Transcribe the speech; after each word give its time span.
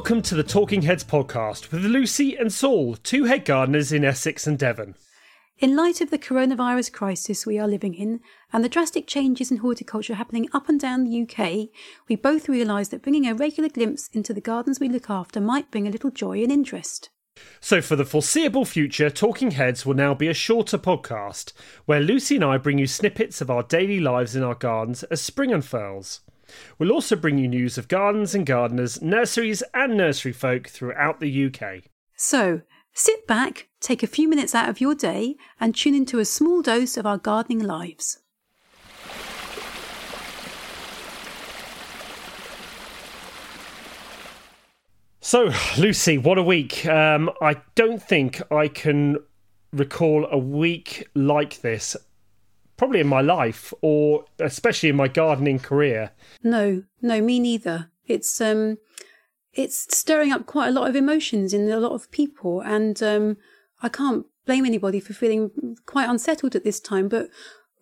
Welcome 0.00 0.22
to 0.22 0.34
the 0.34 0.42
Talking 0.42 0.80
Heads 0.80 1.04
podcast 1.04 1.70
with 1.70 1.84
Lucy 1.84 2.34
and 2.34 2.50
Saul, 2.50 2.96
two 2.96 3.24
head 3.24 3.44
gardeners 3.44 3.92
in 3.92 4.02
Essex 4.02 4.46
and 4.46 4.58
Devon. 4.58 4.94
In 5.58 5.76
light 5.76 6.00
of 6.00 6.08
the 6.08 6.18
coronavirus 6.18 6.90
crisis 6.90 7.44
we 7.44 7.58
are 7.58 7.68
living 7.68 7.92
in 7.92 8.20
and 8.50 8.64
the 8.64 8.70
drastic 8.70 9.06
changes 9.06 9.50
in 9.50 9.58
horticulture 9.58 10.14
happening 10.14 10.48
up 10.54 10.70
and 10.70 10.80
down 10.80 11.04
the 11.04 11.22
UK, 11.22 11.68
we 12.08 12.16
both 12.16 12.48
realised 12.48 12.92
that 12.92 13.02
bringing 13.02 13.26
a 13.26 13.34
regular 13.34 13.68
glimpse 13.68 14.08
into 14.14 14.32
the 14.32 14.40
gardens 14.40 14.80
we 14.80 14.88
look 14.88 15.10
after 15.10 15.38
might 15.38 15.70
bring 15.70 15.86
a 15.86 15.90
little 15.90 16.10
joy 16.10 16.42
and 16.42 16.50
interest. 16.50 17.10
So, 17.60 17.82
for 17.82 17.94
the 17.94 18.06
foreseeable 18.06 18.64
future, 18.64 19.10
Talking 19.10 19.50
Heads 19.50 19.84
will 19.84 19.92
now 19.92 20.14
be 20.14 20.28
a 20.28 20.34
shorter 20.34 20.78
podcast 20.78 21.52
where 21.84 22.00
Lucy 22.00 22.36
and 22.36 22.44
I 22.46 22.56
bring 22.56 22.78
you 22.78 22.86
snippets 22.86 23.42
of 23.42 23.50
our 23.50 23.64
daily 23.64 24.00
lives 24.00 24.34
in 24.34 24.42
our 24.42 24.54
gardens 24.54 25.02
as 25.04 25.20
spring 25.20 25.52
unfurls. 25.52 26.22
We'll 26.78 26.92
also 26.92 27.16
bring 27.16 27.38
you 27.38 27.48
news 27.48 27.78
of 27.78 27.88
gardens 27.88 28.34
and 28.34 28.46
gardeners, 28.46 29.00
nurseries 29.02 29.62
and 29.74 29.96
nursery 29.96 30.32
folk 30.32 30.68
throughout 30.68 31.20
the 31.20 31.46
UK. 31.46 31.84
So, 32.16 32.62
sit 32.92 33.26
back, 33.26 33.68
take 33.80 34.02
a 34.02 34.06
few 34.06 34.28
minutes 34.28 34.54
out 34.54 34.68
of 34.68 34.80
your 34.80 34.94
day, 34.94 35.36
and 35.58 35.74
tune 35.74 35.94
into 35.94 36.18
a 36.18 36.24
small 36.24 36.62
dose 36.62 36.96
of 36.96 37.06
our 37.06 37.18
gardening 37.18 37.60
lives. 37.60 38.18
So, 45.22 45.52
Lucy, 45.78 46.18
what 46.18 46.38
a 46.38 46.42
week. 46.42 46.84
Um, 46.86 47.30
I 47.40 47.56
don't 47.74 48.02
think 48.02 48.42
I 48.50 48.66
can 48.66 49.18
recall 49.72 50.26
a 50.30 50.38
week 50.38 51.06
like 51.14 51.60
this, 51.60 51.96
probably 52.80 53.00
in 53.00 53.06
my 53.06 53.20
life, 53.20 53.74
or 53.82 54.24
especially 54.38 54.88
in 54.88 54.96
my 54.96 55.06
gardening 55.06 55.58
career. 55.58 56.12
No, 56.42 56.82
no, 57.02 57.20
me 57.20 57.38
neither. 57.38 57.90
It's 58.06 58.40
um, 58.40 58.78
it's 59.52 59.94
stirring 59.94 60.32
up 60.32 60.46
quite 60.46 60.68
a 60.68 60.72
lot 60.72 60.88
of 60.88 60.96
emotions 60.96 61.52
in 61.52 61.70
a 61.70 61.78
lot 61.78 61.92
of 61.92 62.10
people, 62.10 62.62
and 62.62 63.02
um, 63.02 63.36
I 63.82 63.90
can't 63.90 64.24
blame 64.46 64.64
anybody 64.64 64.98
for 64.98 65.12
feeling 65.12 65.76
quite 65.84 66.08
unsettled 66.08 66.56
at 66.56 66.64
this 66.64 66.80
time. 66.80 67.10
But 67.10 67.28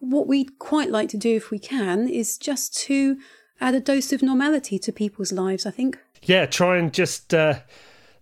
what 0.01 0.27
we'd 0.27 0.59
quite 0.59 0.91
like 0.91 1.09
to 1.11 1.17
do, 1.17 1.37
if 1.37 1.53
we 1.53 1.61
can, 1.61 2.09
is 2.09 2.37
just 2.37 2.77
to 2.87 3.19
add 3.61 3.77
a 3.77 3.81
dose 3.81 4.13
of 4.13 4.21
normality 4.21 4.81
to 4.81 4.91
people's 4.91 5.31
lives. 5.31 5.65
I 5.65 5.71
think 5.71 5.97
yeah, 6.25 6.45
try 6.45 6.77
and 6.77 6.93
just 6.93 7.33
uh, 7.33 7.61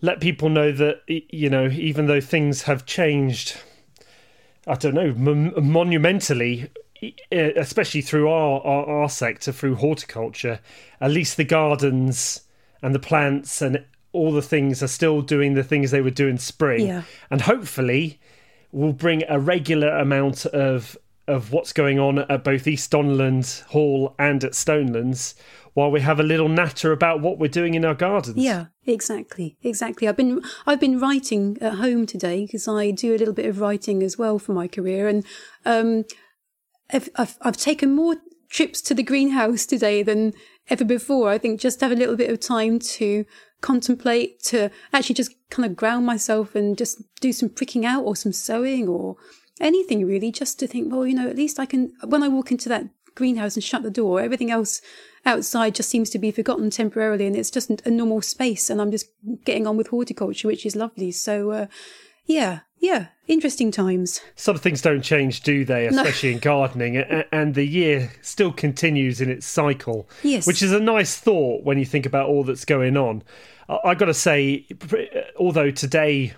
let 0.03 0.21
people 0.21 0.51
know 0.51 0.73
that 0.73 0.97
you 1.07 1.49
know, 1.49 1.69
even 1.69 2.05
though 2.05 2.21
things 2.21 2.65
have 2.65 2.85
changed, 2.85 3.57
I 4.67 4.75
don't 4.75 4.95
know, 4.95 5.09
m- 5.11 5.53
monumentally, 5.71 6.69
especially 7.31 8.01
through 8.01 8.29
our, 8.29 8.61
our 8.63 8.87
our 9.03 9.09
sector, 9.09 9.53
through 9.53 9.77
horticulture, 9.77 10.61
at 11.01 11.11
least 11.11 11.37
the 11.37 11.45
gardens 11.45 12.43
and 12.83 12.95
the 12.95 12.99
plants 12.99 13.63
and 13.63 13.85
all 14.13 14.33
the 14.33 14.43
things 14.43 14.83
are 14.83 14.89
still 14.89 15.21
doing 15.23 15.55
the 15.55 15.63
things 15.63 15.91
they 15.91 16.01
would 16.01 16.15
do 16.15 16.27
in 16.27 16.39
spring, 16.39 16.87
Yeah. 16.87 17.03
and 17.31 17.43
hopefully 17.43 18.19
will 18.73 18.93
bring 18.93 19.23
a 19.29 19.39
regular 19.39 19.89
amount 19.89 20.47
of 20.47 20.97
of 21.29 21.53
what's 21.53 21.73
going 21.73 21.99
on 21.99 22.19
at 22.19 22.45
both 22.45 22.67
East 22.67 22.91
Donyland 22.91 23.63
Hall 23.65 24.15
and 24.19 24.43
at 24.45 24.53
Stonelands 24.53 25.35
while 25.75 25.91
we 25.91 26.01
have 26.01 26.19
a 26.19 26.23
little 26.23 26.49
natter 26.49 26.91
about 26.91 27.21
what 27.21 27.39
we're 27.39 27.49
doing 27.49 27.75
in 27.75 27.85
our 27.85 27.95
gardens. 27.95 28.39
Yeah, 28.39 28.67
exactly, 28.87 29.59
exactly. 29.63 30.09
I've 30.09 30.17
been 30.17 30.43
I've 30.67 30.81
been 30.81 30.99
writing 30.99 31.59
at 31.61 31.75
home 31.75 32.07
today 32.07 32.47
because 32.47 32.67
I 32.67 32.91
do 32.93 33.15
a 33.15 33.19
little 33.19 33.35
bit 33.35 33.45
of 33.45 33.61
writing 33.61 34.03
as 34.03 34.17
well 34.17 34.39
for 34.39 34.53
my 34.53 34.69
career, 34.69 35.07
and 35.07 35.25
um, 35.67 36.05
I've, 36.91 37.11
I've 37.17 37.37
I've 37.43 37.57
taken 37.59 37.95
more 37.95 38.17
trips 38.49 38.81
to 38.83 38.95
the 38.95 39.03
greenhouse 39.03 39.67
today 39.67 40.03
than 40.03 40.33
ever 40.71 40.85
before. 40.85 41.29
I 41.29 41.37
think 41.37 41.61
just 41.61 41.83
have 41.83 41.93
a 41.93 41.97
little 41.97 42.17
bit 42.17 42.31
of 42.31 42.41
time 42.41 42.79
to 42.79 43.27
contemplate, 43.61 44.43
to 44.45 44.71
actually 44.95 45.15
just 45.15 45.35
kind 45.51 45.67
of 45.67 45.77
ground 45.77 46.07
myself 46.07 46.55
and 46.55 46.79
just 46.79 47.03
do 47.21 47.33
some 47.33 47.51
pricking 47.51 47.85
out 47.85 48.05
or 48.05 48.17
some 48.17 48.33
sowing 48.33 48.89
or 48.89 49.17
anything 49.61 50.07
really, 50.07 50.31
just 50.33 50.59
to 50.61 50.67
think, 50.67 50.93
well, 50.93 51.07
you 51.07 51.15
know, 51.15 51.29
at 51.29 51.37
least 51.37 51.59
I 51.59 51.67
can 51.67 51.93
when 52.05 52.23
I 52.23 52.29
walk 52.29 52.51
into 52.51 52.69
that 52.69 52.87
greenhouse 53.15 53.57
and 53.57 53.65
shut 53.65 53.83
the 53.83 53.91
door, 53.91 54.21
everything 54.21 54.51
else 54.51 54.81
outside 55.25 55.75
just 55.75 55.89
seems 55.89 56.11
to 56.11 56.19
be 56.19 56.31
forgotten 56.31 56.71
temporarily 56.71 57.27
and 57.27 57.35
it's 57.35 57.51
just 57.51 57.71
a 57.85 57.91
normal 57.91 58.23
space 58.23 58.71
and 58.71 58.81
I'm 58.81 58.93
just 58.93 59.07
getting 59.45 59.67
on 59.67 59.77
with 59.77 59.89
horticulture, 59.89 60.47
which 60.47 60.65
is 60.65 60.77
lovely. 60.77 61.11
So, 61.11 61.51
uh, 61.51 61.67
yeah, 62.27 62.61
yeah, 62.79 63.07
interesting 63.27 63.71
times. 63.71 64.21
Some 64.35 64.59
things 64.59 64.83
don't 64.83 65.03
change, 65.03 65.43
do 65.43 65.65
they? 65.65 65.87
Especially 65.87 66.33
in 66.33 66.39
gardening, 66.39 66.99
and 66.99 67.55
the 67.55 67.65
year 67.65 68.13
still 68.21 68.53
continues 68.53 69.21
in 69.21 69.31
its 69.31 69.47
cycle. 69.47 70.09
Yes. 70.23 70.47
which 70.47 70.63
is 70.63 70.73
a 70.73 70.81
nice 70.81 71.17
thought 71.17 71.65
when 71.65 71.79
you 71.79 71.87
think 71.87 72.07
about 72.07 72.29
all 72.29 72.45
that's 72.45 72.65
going 72.65 72.97
on. 72.97 73.23
I, 73.69 73.79
I 73.85 73.95
got 73.95 74.07
to 74.07 74.15
say, 74.15 74.67
although 75.39 75.71
today 75.71 76.35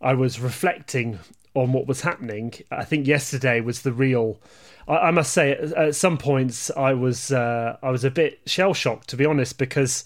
I 0.00 0.14
was 0.14 0.40
reflecting 0.40 1.18
on 1.54 1.72
what 1.72 1.86
was 1.86 2.02
happening, 2.02 2.52
I 2.70 2.84
think 2.84 3.06
yesterday 3.06 3.60
was 3.60 3.82
the 3.82 3.92
real. 3.92 4.38
I, 4.86 4.96
I 4.96 5.10
must 5.10 5.32
say, 5.32 5.52
at, 5.52 5.72
at 5.72 5.94
some 5.94 6.18
points, 6.18 6.70
I 6.76 6.92
was 6.92 7.32
uh, 7.32 7.76
I 7.82 7.90
was 7.90 8.04
a 8.04 8.10
bit 8.10 8.40
shell 8.46 8.74
shocked, 8.74 9.08
to 9.08 9.16
be 9.16 9.24
honest, 9.24 9.58
because. 9.58 10.04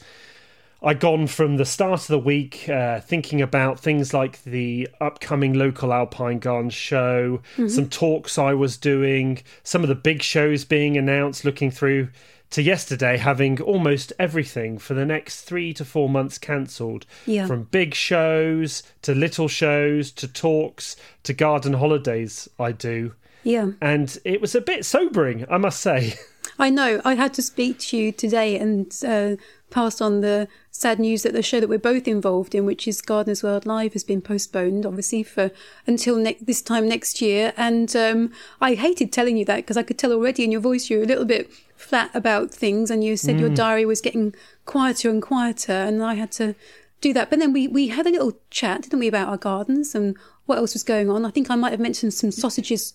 I'd 0.80 1.00
gone 1.00 1.26
from 1.26 1.56
the 1.56 1.64
start 1.64 2.02
of 2.02 2.06
the 2.06 2.20
week 2.20 2.68
uh, 2.68 3.00
thinking 3.00 3.42
about 3.42 3.80
things 3.80 4.14
like 4.14 4.40
the 4.44 4.88
upcoming 5.00 5.54
local 5.54 5.92
Alpine 5.92 6.38
Garden 6.38 6.70
show, 6.70 7.40
some 7.68 7.88
talks 7.88 8.38
I 8.38 8.54
was 8.54 8.76
doing, 8.76 9.42
some 9.64 9.82
of 9.82 9.88
the 9.88 9.96
big 9.96 10.22
shows 10.22 10.64
being 10.64 10.96
announced, 10.96 11.44
looking 11.44 11.72
through 11.72 12.10
to 12.50 12.62
yesterday 12.62 13.16
having 13.16 13.60
almost 13.60 14.12
everything 14.18 14.78
for 14.78 14.94
the 14.94 15.04
next 15.04 15.42
three 15.42 15.72
to 15.74 15.84
four 15.84 16.08
months 16.08 16.38
cancelled. 16.38 17.06
Yeah. 17.26 17.46
From 17.46 17.64
big 17.64 17.94
shows 17.94 18.82
to 19.02 19.14
little 19.14 19.48
shows 19.48 20.10
to 20.12 20.28
talks 20.28 20.96
to 21.24 21.32
garden 21.32 21.74
holidays 21.74 22.48
I 22.58 22.72
do. 22.72 23.14
Yeah, 23.44 23.70
And 23.80 24.18
it 24.24 24.40
was 24.40 24.54
a 24.54 24.60
bit 24.60 24.84
sobering, 24.84 25.46
I 25.48 25.58
must 25.58 25.80
say. 25.80 26.14
I 26.58 26.70
know. 26.70 27.00
I 27.04 27.14
had 27.14 27.32
to 27.34 27.42
speak 27.42 27.78
to 27.78 27.96
you 27.96 28.12
today 28.12 28.58
and 28.58 28.92
uh, 29.06 29.36
pass 29.70 30.00
on 30.00 30.20
the 30.20 30.48
sad 30.70 30.98
news 30.98 31.22
that 31.22 31.32
the 31.32 31.42
show 31.42 31.60
that 31.60 31.68
we're 31.68 31.78
both 31.78 32.08
involved 32.08 32.54
in, 32.54 32.64
which 32.64 32.88
is 32.88 33.00
Gardeners 33.00 33.42
World 33.42 33.66
Live, 33.66 33.92
has 33.92 34.04
been 34.04 34.22
postponed, 34.22 34.86
obviously, 34.86 35.22
for 35.22 35.50
until 35.86 36.16
ne- 36.16 36.38
this 36.40 36.62
time 36.62 36.88
next 36.88 37.20
year. 37.20 37.52
And 37.56 37.94
um, 37.94 38.32
I 38.60 38.74
hated 38.74 39.12
telling 39.12 39.36
you 39.36 39.44
that 39.46 39.56
because 39.56 39.76
I 39.76 39.82
could 39.82 39.98
tell 39.98 40.12
already 40.12 40.44
in 40.44 40.52
your 40.52 40.60
voice 40.60 40.88
you're 40.88 41.02
a 41.02 41.06
little 41.06 41.24
bit 41.24 41.50
flat 41.76 42.10
about 42.14 42.50
things, 42.50 42.90
and 42.90 43.04
you 43.04 43.16
said 43.16 43.40
your 43.40 43.50
diary 43.50 43.84
was 43.84 44.00
getting 44.00 44.34
quieter 44.64 45.10
and 45.10 45.22
quieter, 45.22 45.72
and 45.72 46.02
I 46.02 46.14
had 46.14 46.32
to 46.32 46.54
do 47.00 47.12
that. 47.12 47.30
But 47.30 47.38
then 47.38 47.52
we 47.52 47.68
we 47.68 47.88
had 47.88 48.06
a 48.06 48.10
little 48.10 48.38
chat, 48.50 48.82
didn't 48.82 48.98
we, 48.98 49.08
about 49.08 49.28
our 49.28 49.36
gardens 49.36 49.94
and 49.94 50.16
what 50.46 50.58
else 50.58 50.72
was 50.72 50.82
going 50.82 51.10
on? 51.10 51.24
I 51.24 51.30
think 51.30 51.50
I 51.50 51.56
might 51.56 51.70
have 51.70 51.80
mentioned 51.80 52.14
some 52.14 52.30
sausages 52.30 52.94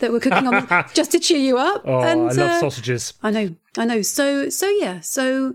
that 0.00 0.12
were 0.12 0.20
cooking 0.20 0.46
on 0.46 0.66
just 0.94 1.12
to 1.12 1.20
cheer 1.20 1.38
you 1.38 1.58
up. 1.58 1.82
Oh, 1.84 2.00
and, 2.00 2.22
I 2.22 2.32
love 2.32 2.38
uh, 2.38 2.60
sausages. 2.60 3.14
I 3.22 3.30
know, 3.30 3.54
I 3.76 3.84
know. 3.84 4.02
So, 4.02 4.48
so 4.48 4.68
yeah, 4.68 5.00
so 5.00 5.54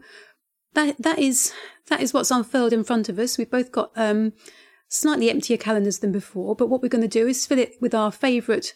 that 0.74 1.02
that 1.02 1.20
is 1.20 1.54
that 1.88 2.02
is 2.02 2.14
what's 2.14 2.32
unfurled 2.32 2.74
in 2.74 2.84
front 2.84 3.10
of 3.10 3.20
us. 3.20 3.38
We've 3.38 3.50
both 3.50 3.72
got 3.72 3.92
um, 3.96 4.34
slightly 4.88 5.30
emptier 5.30 5.58
calendars 5.58 6.00
than 6.00 6.12
before, 6.12 6.56
but 6.56 6.68
what 6.68 6.82
we're 6.82 6.90
going 6.90 7.02
to 7.02 7.08
do 7.08 7.28
is 7.28 7.46
fill 7.46 7.60
it 7.60 7.76
with 7.82 7.94
our 7.94 8.12
favourite 8.12 8.74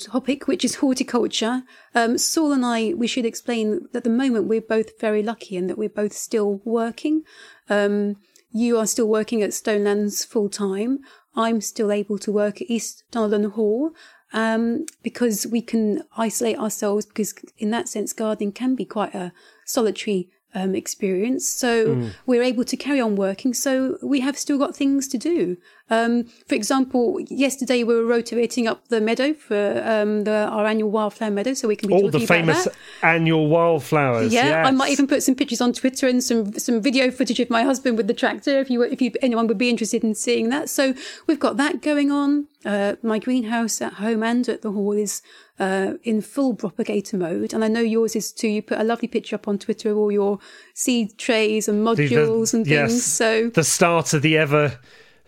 topic, 0.00 0.46
which 0.46 0.64
is 0.64 0.76
horticulture. 0.76 1.62
Um, 1.94 2.18
Saul 2.18 2.52
and 2.52 2.64
I, 2.64 2.94
we 2.94 3.06
should 3.06 3.26
explain 3.26 3.88
that 3.92 3.98
at 3.98 4.04
the 4.04 4.10
moment 4.10 4.46
we're 4.46 4.60
both 4.60 4.98
very 5.00 5.22
lucky 5.22 5.56
and 5.56 5.68
that 5.68 5.78
we're 5.78 5.88
both 5.88 6.12
still 6.12 6.60
working. 6.64 7.22
Um, 7.68 8.16
you 8.52 8.78
are 8.78 8.86
still 8.86 9.08
working 9.08 9.42
at 9.42 9.50
Stonelands 9.50 10.26
full 10.26 10.48
time. 10.48 11.00
I'm 11.36 11.60
still 11.60 11.92
able 11.92 12.18
to 12.18 12.32
work 12.32 12.60
at 12.60 12.70
East 12.70 13.04
Donyland 13.12 13.52
Hall 13.52 13.92
um, 14.32 14.86
because 15.02 15.46
we 15.46 15.62
can 15.62 16.02
isolate 16.16 16.58
ourselves 16.58 17.06
because 17.06 17.34
in 17.58 17.70
that 17.70 17.88
sense 17.88 18.12
gardening 18.12 18.52
can 18.52 18.74
be 18.74 18.84
quite 18.84 19.14
a 19.14 19.32
solitary 19.64 20.30
um, 20.54 20.74
experience. 20.74 21.48
So 21.48 22.10
we're 22.26 22.42
able 22.42 22.64
to 22.64 22.76
carry 22.76 23.00
on 23.00 23.16
working. 23.16 23.54
So 23.54 23.98
we 24.02 24.20
have 24.20 24.36
still 24.38 24.58
got 24.58 24.74
things 24.76 25.08
to 25.08 25.18
do. 25.18 25.56
Um, 25.90 26.24
for 26.46 26.54
example, 26.54 27.18
yesterday 27.28 27.82
we 27.82 27.94
were 27.94 28.04
rotating 28.04 28.68
up 28.68 28.86
the 28.88 29.00
meadow 29.00 29.32
for 29.34 29.82
um, 29.84 30.24
the, 30.24 30.46
our 30.48 30.64
annual 30.66 30.90
wildflower 30.90 31.30
meadow, 31.32 31.52
so 31.54 31.66
we 31.68 31.76
can 31.76 31.88
be 31.88 31.94
All 31.94 32.02
talking 32.10 32.20
the 32.20 32.24
about 32.24 32.34
famous 32.34 32.64
that. 32.64 32.74
annual 33.02 33.48
wildflowers. 33.48 34.32
Yeah, 34.32 34.62
I 34.66 34.70
might 34.70 34.90
even 34.92 35.06
put 35.06 35.22
some 35.22 35.34
pictures 35.34 35.60
on 35.60 35.72
Twitter 35.72 36.06
and 36.06 36.22
some 36.22 36.52
some 36.58 36.80
video 36.80 37.10
footage 37.10 37.40
of 37.40 37.50
my 37.50 37.62
husband 37.64 37.96
with 37.96 38.06
the 38.06 38.14
tractor 38.14 38.58
if 38.60 38.70
you 38.70 38.78
were- 38.78 38.86
if 38.86 39.02
you 39.02 39.10
anyone 39.20 39.46
would 39.48 39.58
be 39.58 39.68
interested 39.68 40.04
in 40.04 40.14
seeing 40.14 40.48
that. 40.50 40.68
So 40.70 40.94
we've 41.26 41.40
got 41.40 41.56
that 41.56 41.82
going 41.82 42.10
on. 42.12 42.46
Uh, 42.64 42.94
my 43.02 43.18
greenhouse 43.18 43.80
at 43.80 43.94
home 43.94 44.22
and 44.22 44.46
at 44.48 44.60
the 44.62 44.70
hall 44.70 44.92
is 44.92 45.22
uh, 45.58 45.94
in 46.04 46.20
full 46.20 46.54
propagator 46.54 47.16
mode, 47.16 47.52
and 47.52 47.64
I 47.64 47.68
know 47.68 47.80
yours 47.80 48.14
is 48.14 48.32
too. 48.32 48.48
You 48.48 48.62
put 48.62 48.78
a 48.78 48.84
lovely 48.84 49.08
picture 49.08 49.34
up 49.36 49.48
on 49.48 49.58
Twitter 49.58 49.90
of 49.90 49.96
all 49.96 50.12
your 50.12 50.38
seed 50.74 51.18
trays 51.18 51.68
and 51.68 51.84
The- 51.86 51.94
the- 51.94 52.08
modules 52.14 52.54
and 52.54 52.64
things. 52.64 52.92
yes, 52.92 53.02
So 53.02 53.48
the 53.48 53.64
start 53.64 54.12
of 54.14 54.22
the 54.22 54.36
ever 54.38 54.78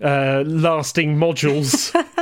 uh, 0.03 0.43
lasting 0.47 1.17
modules. 1.17 1.93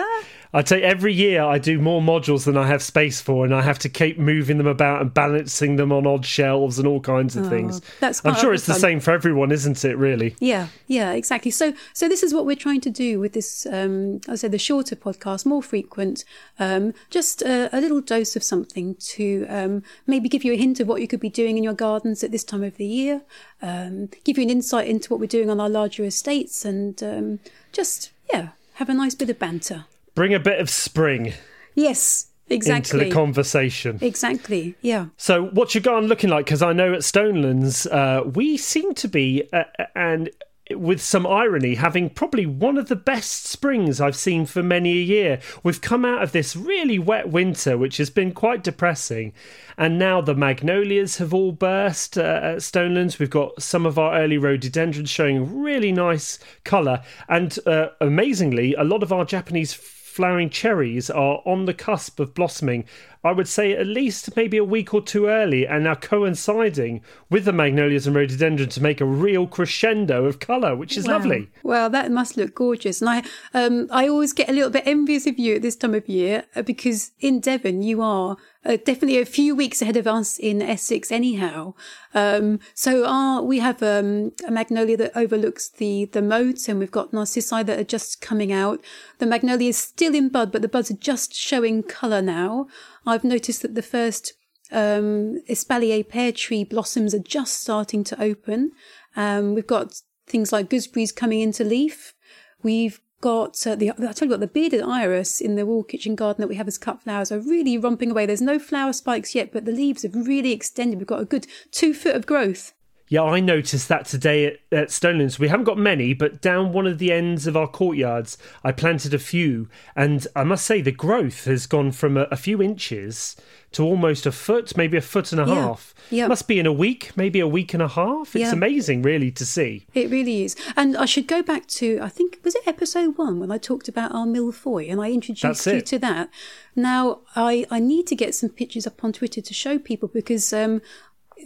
I'd 0.53 0.67
say 0.69 0.83
every 0.83 1.13
year 1.15 1.43
I 1.45 1.59
do 1.59 1.79
more 1.79 2.01
modules 2.03 2.45
than 2.45 2.57
I 2.57 2.67
have 2.67 2.83
space 2.83 3.21
for, 3.21 3.45
and 3.45 3.55
I 3.55 3.63
have 3.63 3.79
to 3.81 3.89
keep 3.89 4.19
moving 4.19 4.59
them 4.59 4.67
about 4.67 5.01
and 5.01 5.15
balancing 5.15 5.77
them 5.77 5.93
on 5.93 6.07
odd 6.09 6.27
shelves 6.27 6.79
and 6.79 6.89
all 6.89 6.99
kinds 7.01 7.37
of 7.37 7.47
Oh, 7.47 7.49
things. 7.51 7.81
that's 8.01 8.21
I'm 8.25 8.35
sure 8.35 8.53
it's 8.53 8.67
the 8.67 8.73
the 8.73 8.81
fun. 8.81 8.81
same 8.81 9.01
for 9.01 9.13
everyone, 9.13 9.53
isn't 9.53 9.85
it? 9.85 9.97
Really. 9.97 10.35
Yeah, 10.41 10.67
yeah, 10.89 11.13
exactly. 11.13 11.51
So, 11.53 11.73
so 11.93 12.09
this 12.09 12.23
is 12.25 12.35
what 12.35 12.47
we're 12.47 12.57
trying 12.57 12.81
to 12.83 12.91
do 12.91 13.21
with 13.21 13.33
this. 13.33 13.65
Um, 13.65 14.21
I 14.29 14.35
say 14.35 14.49
the 14.49 14.59
shorter 14.59 14.97
podcast, 14.97 15.47
more 15.47 15.63
frequent, 15.63 16.25
um, 16.59 16.95
just 17.11 17.43
a, 17.43 17.71
a 17.77 17.81
little 17.81 18.01
dose 18.01 18.35
of 18.35 18.43
something 18.43 18.97
to 18.97 19.47
um, 19.49 19.83
maybe 20.07 20.29
give 20.29 20.43
you 20.45 20.53
a 20.53 20.57
hint 20.57 20.81
of 20.81 20.89
what 20.89 21.01
you 21.01 21.07
could 21.09 21.21
be 21.21 21.31
doing 21.31 21.59
in 21.59 21.63
your 21.65 21.75
gardens 21.75 22.25
at 22.25 22.33
this 22.33 22.43
time 22.45 22.65
of 22.65 22.77
the 22.77 22.87
year, 22.87 23.23
um, 23.63 24.09
give 24.25 24.37
you 24.37 24.43
an 24.45 24.51
insight 24.51 24.89
into 24.89 25.11
what 25.13 25.21
we're 25.21 25.27
doing 25.27 25.49
on 25.49 25.61
our 25.61 25.69
larger 25.71 26.05
estates, 26.05 26.65
and 26.65 27.03
um, 27.05 27.39
just 27.73 28.11
yeah, 28.33 28.49
have 28.75 28.89
a 28.89 28.95
nice 28.95 29.15
bit 29.15 29.31
of 29.31 29.39
banter. 29.39 29.85
Bring 30.15 30.35
a 30.35 30.41
bit 30.41 30.61
of 30.61 30.69
spring 30.69 31.33
Yes, 31.75 32.27
exactly. 32.49 32.99
into 33.01 33.09
the 33.09 33.15
conversation. 33.15 33.99
exactly. 34.01 34.75
Yeah. 34.83 35.07
So, 35.17 35.47
what's 35.47 35.75
your 35.75 35.83
garden 35.83 36.09
looking 36.09 36.31
like? 36.31 36.47
Because 36.47 36.63
I 36.63 36.73
know 36.73 36.93
at 36.93 37.01
Stonelands, 37.01 37.87
uh, 37.91 38.25
we 38.29 38.57
seem 38.57 38.95
to 38.95 39.09
be, 39.09 39.49
uh, 39.53 39.65
and 39.95 40.31
with 40.73 41.01
some 41.01 41.27
irony, 41.27 41.75
having 41.75 42.09
probably 42.09 42.47
one 42.47 42.79
of 42.79 42.87
the 42.89 42.95
best 42.95 43.45
springs 43.47 44.01
I've 44.01 44.15
seen 44.15 44.47
for 44.47 44.63
many 44.63 44.93
a 44.93 45.03
year. 45.03 45.41
We've 45.65 45.81
come 45.81 46.05
out 46.05 46.23
of 46.23 46.31
this 46.31 46.55
really 46.55 46.97
wet 46.99 47.29
winter, 47.29 47.77
which 47.77 47.97
has 47.97 48.09
been 48.09 48.31
quite 48.33 48.63
depressing, 48.63 49.33
and 49.77 49.99
now 49.99 50.21
the 50.21 50.35
magnolias 50.35 51.17
have 51.19 51.35
all 51.35 51.51
burst 51.53 52.17
uh, 52.17 52.41
at 52.43 52.59
Stonelands. 52.59 53.19
We've 53.19 53.29
got 53.31 53.61
some 53.63 53.85
of 53.85 53.99
our 53.99 54.17
early 54.21 54.39
rhododendrons 54.39 55.11
showing 55.11 55.61
really 55.61 55.91
nice 55.91 56.39
colour, 56.65 57.03
and 57.29 57.57
uh, 57.67 57.89
amazingly, 58.01 58.75
a 58.75 58.85
lot 58.85 59.03
of 59.03 59.13
our 59.13 59.25
Japanese 59.25 59.73
flowering 60.11 60.51
cherries 60.51 61.09
are 61.09 61.41
on 61.47 61.65
the 61.67 61.75
cusp 61.75 62.19
of 62.21 62.35
blossoming. 62.35 62.85
I 63.23 63.33
would 63.33 63.49
say 63.49 63.73
at 63.75 63.87
least 63.87 64.35
maybe 64.35 64.57
a 64.57 64.65
week 64.65 64.93
or 64.95 65.03
two 65.03 65.27
early, 65.27 65.67
and 65.67 65.85
now 65.85 65.95
coinciding 65.95 67.03
with 67.29 67.45
the 67.45 67.53
magnolias 67.53 68.07
and 68.07 68.17
rhododendrons 68.17 68.75
to 68.75 68.83
make 68.83 69.01
a 69.01 69.05
real 69.05 69.47
crescendo 69.47 70.25
of 70.25 70.41
colour, 70.41 70.75
which 70.75 70.97
is 70.97 71.07
Wow. 71.07 71.15
lovely. 71.15 71.49
Well, 71.63 71.91
that 71.91 72.11
must 72.11 72.37
look 72.37 72.55
gorgeous. 72.55 73.01
And 73.01 73.11
I, 73.11 73.23
um, 73.55 73.89
I 73.91 74.09
always 74.09 74.33
get 74.33 74.49
a 74.49 74.53
little 74.53 74.71
bit 74.71 74.85
envious 74.87 75.27
of 75.27 75.39
you 75.39 75.57
at 75.57 75.63
this 75.63 75.77
time 75.77 75.95
of 75.95 76.09
year 76.09 76.45
uh, 76.57 76.63
because 76.63 77.13
in 77.21 77.41
Devon 77.41 77.83
you 77.83 78.01
are 78.03 78.37
uh, 78.65 78.77
definitely 78.77 79.19
a 79.19 79.25
few 79.25 79.55
weeks 79.57 79.81
ahead 79.81 79.97
of 79.97 80.07
us 80.07 80.39
in 80.39 80.61
Essex, 80.61 81.11
anyhow. 81.11 81.75
Um, 82.15 82.61
so 82.75 83.07
our, 83.07 83.43
we 83.43 83.59
have 83.61 83.83
um, 83.83 84.33
a 84.47 84.51
magnolia 84.51 84.97
that 84.99 85.17
overlooks 85.17 85.71
the 85.71 86.07
the 86.07 86.21
moat, 86.21 86.69
and 86.69 86.79
we've 86.79 86.91
got 86.91 87.13
narcissi 87.13 87.63
that 87.63 87.79
are 87.79 87.85
just 87.85 88.21
coming 88.21 88.53
out. 88.53 88.85
The 89.19 89.27
magnolia 89.27 89.71
is 89.71 89.79
still 89.79 90.15
in 90.15 90.29
bud, 90.29 90.53
but 90.53 90.61
the 90.63 90.69
buds 90.69 90.91
are 90.91 90.95
just 90.95 91.35
showing 91.35 91.83
colour 91.83 92.21
now. 92.21 92.67
I've 93.07 93.25
noticed 93.25 93.63
that 93.63 93.75
the 93.75 93.83
first 93.83 94.35
um, 94.71 95.41
espalier 95.49 96.07
pear 96.07 96.31
tree 96.33 96.65
blossoms 96.65 97.15
are 97.15 97.19
just 97.19 97.61
starting 97.61 98.05
to 98.05 98.23
open. 98.23 98.73
Um, 99.17 99.55
we've 99.55 99.67
got 99.67 99.95
things 100.27 100.53
like 100.53 100.69
gooseberries 100.69 101.13
coming 101.15 101.41
into 101.41 101.65
leaf. 101.65 102.15
We've 102.63 103.01
got 103.21 103.67
uh, 103.67 103.75
the 103.75 103.91
I 103.91 104.13
tell 104.13 104.27
you 104.27 104.31
what, 104.31 104.41
the 104.41 104.47
bearded 104.47 104.83
iris 104.83 105.41
in 105.41 105.57
the 105.57 105.67
wall 105.67 105.83
kitchen 105.83 106.15
garden 106.15 106.41
that 106.41 106.49
we 106.49 106.57
have 106.57 106.69
as 106.69 106.79
cut 106.79 107.03
flowers 107.03 107.31
are 107.31 107.41
really 107.41 107.79
romping 107.79 108.11
away. 108.11 108.27
There's 108.27 108.41
no 108.41 108.59
flower 108.59 108.93
spikes 108.93 109.35
yet, 109.35 109.53
but 109.53 109.65
the 109.65 109.73
leaves 109.73 110.03
have 110.03 110.15
really 110.15 110.53
extended. 110.53 110.99
We've 110.99 111.07
got 111.07 111.23
a 111.23 111.27
good 111.27 111.47
two 111.71 111.95
foot 111.95 112.17
of 112.17 112.27
growth. 112.27 112.73
Yeah, 113.13 113.25
I 113.25 113.41
noticed 113.41 113.89
that 113.89 114.07
today 114.07 114.47
at, 114.47 114.59
at 114.71 114.89
Stonelands. 114.89 115.37
We 115.41 115.49
haven't 115.49 115.65
got 115.65 115.77
many, 115.79 116.15
but 116.15 116.41
down 116.41 116.73
one 116.73 116.87
of 116.87 116.99
the 116.99 117.11
ends 117.11 117.49
of 117.49 117.57
our 117.57 117.67
courtyards, 117.67 118.39
I 118.63 118.71
planted 118.71 119.13
a 119.13 119.19
few. 119.19 119.69
And 119.97 120.27
I 120.37 120.45
must 120.45 120.65
say, 120.65 120.81
the 120.81 120.93
growth 120.93 121.45
has 121.47 121.67
gone 121.67 121.91
from 121.91 122.17
a, 122.17 122.23
a 122.31 122.37
few 122.37 122.63
inches 122.63 123.35
to 123.73 123.83
almost 123.85 124.27
a 124.27 124.33
foot, 124.33 124.77
maybe 124.77 124.97
a 124.97 125.01
foot 125.01 125.33
and 125.33 125.41
a 125.41 125.45
Yeah, 125.47 125.55
half. 125.55 125.95
yeah. 126.11 126.27
Must 126.29 126.47
be 126.47 126.61
in 126.61 126.67
a 126.67 126.73
week, 126.73 127.11
maybe 127.17 127.41
a 127.41 127.49
week 127.49 127.75
and 127.75 127.83
a 127.83 127.89
half. 127.89 128.35
It's 128.37 128.43
Yeah. 128.43 128.53
amazing, 128.53 129.03
really, 129.03 129.33
to 129.33 129.45
see. 129.47 129.87
It 129.93 130.09
really 130.11 130.45
is. 130.45 130.55
And 130.77 130.97
I 130.97 131.05
should 131.05 131.27
go 131.27 131.43
back 131.43 131.67
to, 131.69 131.99
I 132.01 132.09
think, 132.09 132.39
was 132.45 132.55
it 132.55 132.63
episode 132.67 133.19
one 133.19 133.41
when 133.41 133.51
I 133.51 133.59
talked 133.59 133.89
about 133.89 134.13
our 134.13 134.27
milfoy 134.27 134.89
and 134.91 135.01
I 135.01 135.11
introduced 135.11 135.67
you 135.67 135.81
to 135.81 135.99
that. 135.99 136.31
Now, 136.77 137.21
I, 137.35 137.67
I 137.73 137.81
need 137.81 138.07
to 138.09 138.15
get 138.17 138.35
some 138.37 138.51
pictures 138.51 138.87
up 138.87 139.03
on 139.05 139.13
Twitter 139.13 139.41
to 139.41 139.55
show 139.55 139.79
people 139.81 140.09
because 140.09 140.53
um, 140.53 140.81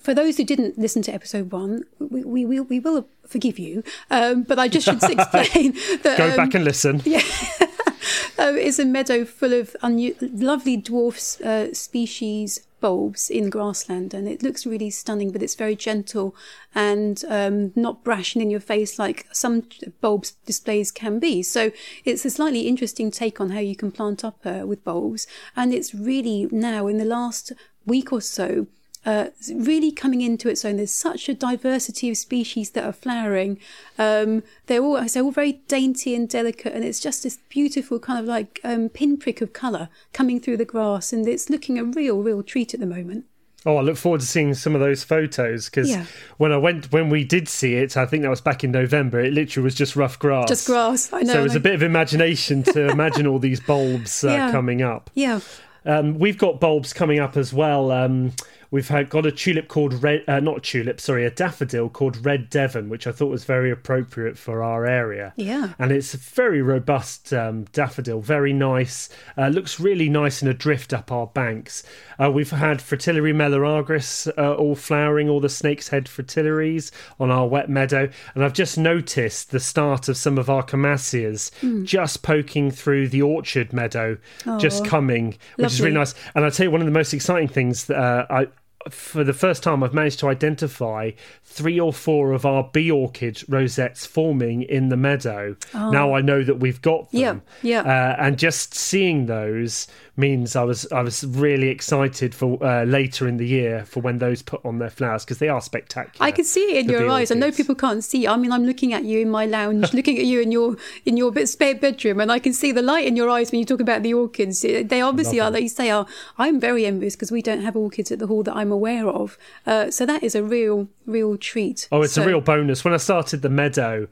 for 0.02 0.14
those 0.14 0.36
who 0.36 0.44
didn't 0.44 0.78
listen 0.78 1.02
to 1.02 1.12
episode 1.12 1.52
one, 1.52 1.84
we, 1.98 2.24
we, 2.24 2.44
will, 2.44 2.64
we 2.64 2.80
will 2.80 3.08
forgive 3.26 3.58
you. 3.58 3.82
Um, 4.10 4.42
but 4.42 4.58
I 4.58 4.68
just 4.68 4.86
should 4.86 5.02
explain 5.02 5.72
that. 6.02 6.14
Go 6.18 6.30
um, 6.30 6.36
back 6.36 6.54
and 6.54 6.64
listen. 6.64 6.96
um, 8.38 8.56
it's 8.56 8.78
a 8.78 8.84
meadow 8.84 9.24
full 9.24 9.52
of 9.52 9.76
unu- 9.82 10.16
lovely 10.20 10.80
dwarf 10.80 11.40
uh, 11.40 11.72
species 11.74 12.66
bulbs 12.80 13.30
in 13.30 13.48
grassland, 13.48 14.12
and 14.12 14.28
it 14.28 14.42
looks 14.42 14.66
really 14.66 14.90
stunning. 14.90 15.30
But 15.30 15.42
it's 15.42 15.54
very 15.54 15.74
gentle 15.74 16.36
and 16.74 17.24
um, 17.28 17.72
not 17.74 18.04
brash 18.04 18.34
and 18.34 18.42
in 18.42 18.50
your 18.50 18.60
face 18.60 18.98
like 18.98 19.26
some 19.32 19.62
bulbs 20.02 20.32
displays 20.44 20.90
can 20.90 21.18
be. 21.18 21.42
So 21.42 21.72
it's 22.04 22.26
a 22.26 22.30
slightly 22.30 22.68
interesting 22.68 23.10
take 23.10 23.40
on 23.40 23.50
how 23.50 23.60
you 23.60 23.74
can 23.74 23.90
plant 23.90 24.22
up 24.22 24.40
uh, 24.44 24.64
with 24.66 24.84
bulbs, 24.84 25.26
and 25.56 25.72
it's 25.72 25.94
really 25.94 26.46
now 26.50 26.86
in 26.86 26.98
the 26.98 27.06
last 27.06 27.52
week 27.86 28.12
or 28.12 28.20
so 28.20 28.66
uh, 29.06 29.26
really 29.54 29.92
coming 29.92 30.20
into 30.22 30.48
its 30.48 30.64
own. 30.64 30.76
There's 30.76 30.90
such 30.90 31.28
a 31.28 31.34
diversity 31.34 32.10
of 32.10 32.16
species 32.16 32.70
that 32.70 32.84
are 32.84 32.92
flowering. 32.92 33.58
Um, 33.98 34.42
they're 34.66 34.82
all 34.82 35.00
they're 35.06 35.22
all 35.22 35.30
very 35.30 35.60
dainty 35.68 36.14
and 36.14 36.28
delicate, 36.28 36.72
and 36.72 36.84
it's 36.84 37.00
just 37.00 37.22
this 37.22 37.38
beautiful 37.48 37.98
kind 37.98 38.18
of 38.20 38.24
like 38.26 38.60
um, 38.64 38.88
pinprick 38.88 39.40
of 39.40 39.52
colour 39.52 39.88
coming 40.12 40.40
through 40.40 40.56
the 40.56 40.64
grass, 40.64 41.12
and 41.12 41.26
it's 41.28 41.50
looking 41.50 41.78
a 41.78 41.84
real, 41.84 42.22
real 42.22 42.42
treat 42.42 42.74
at 42.74 42.80
the 42.80 42.86
moment. 42.86 43.26
Oh, 43.66 43.78
I 43.78 43.80
look 43.80 43.96
forward 43.96 44.20
to 44.20 44.26
seeing 44.26 44.52
some 44.52 44.74
of 44.74 44.82
those 44.82 45.02
photos 45.04 45.70
because 45.70 45.88
Yeah. 45.88 46.04
when 46.36 46.52
I 46.52 46.58
went, 46.58 46.92
when 46.92 47.08
we 47.08 47.24
did 47.24 47.48
see 47.48 47.76
it, 47.76 47.96
I 47.96 48.04
think 48.04 48.22
that 48.22 48.28
was 48.28 48.42
back 48.42 48.62
in 48.62 48.70
November. 48.72 49.20
It 49.20 49.32
literally 49.32 49.64
was 49.64 49.74
just 49.74 49.96
rough 49.96 50.18
grass. 50.18 50.48
Just 50.50 50.66
grass. 50.66 51.10
I 51.14 51.22
know. 51.22 51.32
So 51.32 51.40
it 51.40 51.44
was 51.44 51.54
a 51.54 51.60
bit 51.60 51.74
of 51.74 51.82
imagination 51.82 52.62
to 52.64 52.88
imagine 52.90 53.26
all 53.26 53.38
these 53.38 53.60
bulbs 53.60 54.22
uh, 54.22 54.28
Yeah. 54.28 54.50
coming 54.50 54.82
up. 54.82 55.10
Yeah. 55.14 55.40
Um, 55.86 56.18
we've 56.18 56.36
got 56.36 56.60
bulbs 56.60 56.92
coming 56.92 57.20
up 57.20 57.38
as 57.38 57.54
well. 57.54 57.90
Um, 57.90 58.32
we've 58.70 58.88
had, 58.88 59.08
got 59.08 59.26
a 59.26 59.32
tulip 59.32 59.68
called 59.68 60.02
red, 60.02 60.24
uh, 60.28 60.40
not 60.40 60.58
a 60.58 60.60
tulip, 60.60 61.00
sorry, 61.00 61.24
a 61.24 61.30
daffodil 61.30 61.88
called 61.88 62.24
Red 62.24 62.50
Devon, 62.50 62.88
which 62.88 63.06
I 63.06 63.12
thought 63.12 63.28
was 63.28 63.44
very 63.44 63.70
appropriate 63.70 64.38
for 64.38 64.62
our 64.62 64.86
area. 64.86 65.32
Yeah. 65.36 65.72
And 65.78 65.92
it's 65.92 66.14
a 66.14 66.18
very 66.18 66.62
robust 66.62 67.32
um, 67.32 67.64
daffodil, 67.72 68.20
very 68.20 68.52
nice. 68.52 69.08
Uh, 69.36 69.48
looks 69.48 69.80
really 69.80 70.08
nice 70.08 70.42
in 70.42 70.48
a 70.48 70.54
drift 70.54 70.92
up 70.92 71.10
our 71.10 71.26
banks. 71.26 71.82
Uh, 72.22 72.30
we've 72.30 72.50
had 72.50 72.78
Fritillaria 72.78 73.34
meleagris 73.34 74.30
uh, 74.38 74.54
all 74.54 74.74
flowering, 74.74 75.28
all 75.28 75.40
the 75.40 75.48
snake's 75.48 75.88
head 75.88 76.06
fritillaries 76.06 76.90
on 77.18 77.30
our 77.30 77.46
wet 77.46 77.68
meadow. 77.68 78.08
And 78.34 78.44
I've 78.44 78.52
just 78.52 78.78
noticed 78.78 79.50
the 79.50 79.60
start 79.60 80.08
of 80.08 80.16
some 80.16 80.38
of 80.38 80.48
our 80.48 80.62
camassias 80.62 81.52
Hmm. 81.60 81.84
just 81.84 82.22
poking 82.22 82.70
through 82.70 83.08
the 83.08 83.22
orchard 83.22 83.72
meadow, 83.72 84.16
just 84.58 84.84
coming, 84.84 85.36
which 85.56 85.66
is 85.66 85.80
really 85.80 85.94
nice. 85.94 86.14
And 86.34 86.44
I'll 86.44 86.50
tell 86.50 86.64
you, 86.64 86.70
one 86.70 86.80
of 86.80 86.86
the 86.86 86.92
most 86.92 87.12
exciting 87.14 87.48
things 87.48 87.84
that 87.86 87.98
uh, 87.98 88.26
I 88.30 88.46
for 88.90 89.24
the 89.24 89.32
first 89.32 89.62
time, 89.62 89.82
I've 89.82 89.94
managed 89.94 90.20
to 90.20 90.28
identify 90.28 91.12
three 91.44 91.78
or 91.78 91.92
four 91.92 92.32
of 92.32 92.44
our 92.44 92.64
bee 92.64 92.90
orchid 92.90 93.42
rosettes 93.48 94.06
forming 94.06 94.62
in 94.62 94.88
the 94.88 94.96
meadow. 94.96 95.56
Now 95.72 96.14
I 96.14 96.20
know 96.20 96.42
that 96.42 96.56
we've 96.56 96.82
got 96.82 97.10
them. 97.12 97.42
Oh. 97.44 97.58
Yeah, 97.62 97.82
yeah. 97.82 98.14
Uh, 98.14 98.16
and 98.18 98.38
just 98.38 98.74
seeing 98.74 99.26
those 99.26 99.86
means 100.16 100.54
I 100.54 100.62
was 100.62 100.90
I 100.92 101.02
was 101.02 101.24
really 101.24 101.68
excited 101.68 102.34
for 102.34 102.62
uh, 102.64 102.84
later 102.84 103.26
in 103.26 103.36
the 103.36 103.46
year 103.46 103.84
for 103.84 104.00
when 104.00 104.18
those 104.18 104.42
put 104.42 104.64
on 104.64 104.78
their 104.78 104.90
flowers 104.90 105.24
because 105.24 105.38
they 105.38 105.48
are 105.48 105.60
spectacular. 105.60 106.24
I 106.24 106.30
can 106.30 106.44
see 106.44 106.76
it 106.76 106.84
in 106.84 106.88
your 106.88 107.08
eyes. 107.10 107.30
I 107.30 107.34
know 107.34 107.50
people 107.50 107.74
can't 107.74 108.04
see. 108.04 108.26
I 108.28 108.36
mean, 108.36 108.52
I'm 108.52 108.64
looking 108.64 108.92
at 108.92 109.04
you 109.04 109.20
in 109.20 109.30
my 109.30 109.46
lounge, 109.46 109.92
looking 109.94 110.18
at 110.18 110.24
you 110.24 110.40
in 110.40 110.52
your 110.52 110.76
in 111.04 111.16
your 111.16 111.32
bit 111.32 111.48
spare 111.48 111.74
bedroom, 111.74 112.20
and 112.20 112.30
I 112.30 112.38
can 112.38 112.52
see 112.52 112.72
the 112.72 112.82
light 112.82 113.06
in 113.06 113.16
your 113.16 113.28
eyes 113.28 113.50
when 113.50 113.58
you 113.58 113.64
talk 113.64 113.80
about 113.80 114.02
the 114.02 114.14
orchids. 114.14 114.60
They 114.62 115.00
obviously 115.00 115.40
are, 115.40 115.50
like 115.50 115.62
you 115.62 115.68
say, 115.68 115.90
are. 115.90 116.06
I'm 116.38 116.60
very 116.60 116.86
envious 116.86 117.16
because 117.16 117.32
we 117.32 117.42
don't 117.42 117.62
have 117.62 117.76
orchids 117.76 118.12
at 118.12 118.18
the 118.18 118.26
hall 118.26 118.42
that 118.44 118.54
I'm 118.54 118.72
aware 118.74 119.08
of. 119.08 119.38
Uh, 119.66 119.90
so 119.90 120.04
that 120.04 120.22
is 120.22 120.34
a 120.34 120.42
real, 120.42 120.88
real 121.06 121.36
treat. 121.36 121.88
Oh, 121.90 122.02
it's 122.02 122.16
a 122.16 122.26
real 122.26 122.40
bonus. 122.40 122.84
When 122.84 122.92
I 122.92 122.98
started 122.98 123.40
the 123.42 123.48
meadow, 123.48 124.08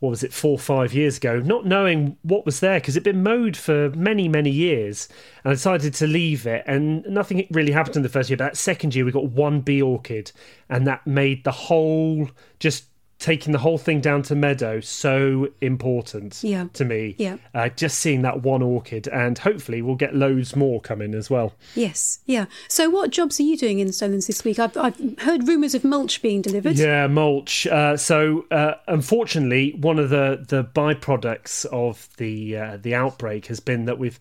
what 0.00 0.10
was 0.10 0.22
it, 0.22 0.32
four 0.32 0.52
or 0.52 0.58
five 0.58 0.94
years 0.94 1.16
ago, 1.16 1.40
not 1.40 1.66
knowing 1.66 2.16
what 2.22 2.46
was 2.46 2.60
there 2.60 2.78
because 2.78 2.96
it'd 2.96 3.04
been 3.04 3.22
mowed 3.22 3.56
for 3.56 3.90
many, 3.90 4.28
many 4.28 4.50
years, 4.50 5.08
and 5.44 5.50
I 5.50 5.54
decided 5.54 5.94
to 5.94 6.06
leave 6.06 6.46
it, 6.46 6.62
and 6.66 7.04
nothing 7.06 7.46
really 7.50 7.72
happened 7.72 7.96
in 7.96 8.02
the 8.02 8.08
first 8.08 8.30
year. 8.30 8.36
But 8.36 8.44
that 8.44 8.56
second 8.56 8.94
year, 8.94 9.04
we 9.04 9.12
got 9.12 9.30
one 9.30 9.60
bee 9.60 9.82
orchid, 9.82 10.32
and 10.68 10.86
that 10.86 11.06
made 11.06 11.44
the 11.44 11.52
whole 11.52 12.30
just 12.60 12.84
taking 13.18 13.52
the 13.52 13.58
whole 13.58 13.78
thing 13.78 14.00
down 14.00 14.22
to 14.22 14.34
meadow 14.36 14.78
so 14.78 15.48
important 15.60 16.38
Yeah. 16.44 16.66
to 16.74 16.84
me. 16.84 17.16
Yeah. 17.18 17.38
Uh, 17.52 17.68
just 17.68 17.98
seeing 17.98 18.22
that 18.22 18.42
one 18.42 18.62
orchid, 18.62 19.08
and 19.08 19.36
hopefully 19.36 19.82
we'll 19.82 19.96
get 19.96 20.14
loads 20.14 20.54
more 20.54 20.80
coming 20.80 21.14
as 21.14 21.28
well. 21.28 21.54
Yes, 21.74 22.20
yeah. 22.26 22.46
So, 22.68 22.88
what 22.88 23.10
jobs 23.10 23.40
are 23.40 23.42
you 23.42 23.56
doing 23.56 23.80
in 23.80 23.92
Solents 23.92 24.28
this 24.28 24.44
week? 24.44 24.60
I've, 24.60 24.76
I've 24.76 25.18
heard 25.20 25.48
rumours 25.48 25.74
of 25.74 25.82
mulch 25.82 26.22
being 26.22 26.42
delivered. 26.42 26.76
Yeah, 26.78 27.08
mulch. 27.08 27.66
Uh, 27.66 27.96
so, 27.96 28.46
uh, 28.52 28.74
unfortunately, 28.86 29.72
one 29.80 29.98
of 29.98 30.10
the 30.10 30.44
the 30.48 30.62
byproducts 30.62 31.64
of 31.66 32.08
the 32.18 32.56
uh, 32.56 32.76
the 32.80 32.94
outbreak 32.94 33.46
has 33.46 33.58
been 33.60 33.86
that 33.86 33.98
we've 33.98 34.20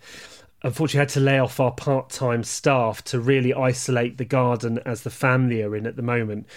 unfortunately 0.64 1.00
had 1.00 1.10
to 1.10 1.20
lay 1.20 1.38
off 1.38 1.60
our 1.60 1.72
part 1.72 2.10
time 2.10 2.44
staff 2.44 3.04
to 3.04 3.20
really 3.20 3.54
isolate 3.54 4.18
the 4.18 4.26
garden 4.26 4.80
as 4.86 5.04
the 5.04 5.10
family 5.12 5.62
are 5.62 5.76
in 5.76 5.86
at 5.86 5.96
the 5.96 6.02
moment, 6.02 6.48